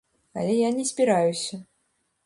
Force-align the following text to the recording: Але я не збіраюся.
Але 0.39 0.55
я 0.55 0.71
не 0.79 0.83
збіраюся. 0.93 1.63